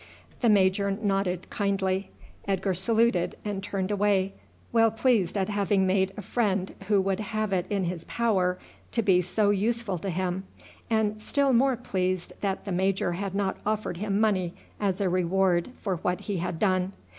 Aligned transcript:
The 0.39 0.49
major 0.49 0.89
nodded 0.89 1.47
kindly. 1.51 2.09
Edgar 2.47 2.73
saluted 2.73 3.35
and 3.45 3.61
turned 3.61 3.91
away, 3.91 4.33
well 4.73 4.89
pleased 4.89 5.37
at 5.37 5.47
having 5.47 5.85
made 5.85 6.11
a 6.17 6.23
friend 6.23 6.73
who 6.87 6.99
would 7.01 7.19
have 7.19 7.53
it 7.53 7.67
in 7.69 7.83
his 7.83 8.03
power 8.05 8.57
to 8.93 9.03
be 9.03 9.21
so 9.21 9.51
useful 9.51 9.99
to 9.99 10.09
him, 10.09 10.45
and 10.89 11.21
still 11.21 11.53
more 11.53 11.75
pleased 11.75 12.33
that 12.41 12.65
the 12.65 12.71
major 12.71 13.11
had 13.11 13.35
not 13.35 13.57
offered 13.63 13.97
him 13.97 14.19
money 14.19 14.55
as 14.79 15.01
a 15.01 15.07
reward 15.07 15.69
for 15.77 15.97
what 15.97 16.21
he 16.21 16.37
had 16.37 16.57
done. 16.57 16.93